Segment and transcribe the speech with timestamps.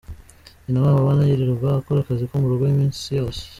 [0.61, 3.43] Nyina w’ abo bana yirirwa akora akazi ko mu rugo iminsi yose.